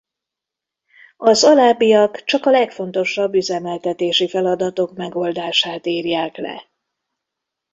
[1.17, 6.69] Az alábbiak csak a legfontosabb üzemeltetési feladatok megoldását írják le.